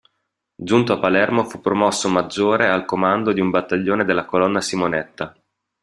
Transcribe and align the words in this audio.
Giunto 0.55 0.93
a 0.93 0.97
Palermo 0.97 1.43
fu 1.43 1.61
promosso 1.61 2.09
Maggiore 2.09 2.67
al 2.67 2.85
comando 2.85 3.33
di 3.33 3.39
un 3.39 3.51
Battaglione 3.51 4.03
della 4.03 4.25
Colonna 4.25 4.59
Simonetta. 4.59 5.35